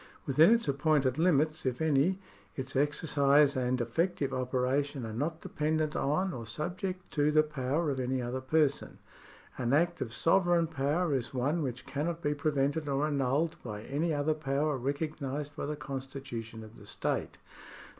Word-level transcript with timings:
Within 0.25 0.49
its 0.51 0.67
appointed 0.67 1.19
limits, 1.19 1.63
if 1.63 1.79
any, 1.79 2.17
its 2.55 2.75
exercise 2.75 3.55
and 3.55 3.79
effective 3.79 4.33
operation 4.33 5.05
are 5.05 5.13
not 5.13 5.41
dependent 5.41 5.95
on 5.95 6.33
or 6.33 6.47
subject 6.47 7.11
to 7.11 7.29
the 7.29 7.43
power 7.43 7.91
of 7.91 7.99
any 7.99 8.19
other 8.19 8.41
person. 8.41 8.97
An 9.59 9.73
act 9.73 10.01
of 10.01 10.11
sovereign 10.11 10.65
power 10.65 11.13
is 11.13 11.35
one 11.35 11.61
which 11.61 11.85
cannot 11.85 12.23
be 12.23 12.33
prevented 12.33 12.89
or 12.89 13.05
annulled 13.05 13.57
by 13.63 13.83
any 13.83 14.11
other 14.11 14.33
power 14.33 14.75
recognised 14.75 15.55
by 15.55 15.67
the 15.67 15.75
constitution 15.75 16.63
of 16.63 16.77
the 16.77 16.87
state. 16.87 17.37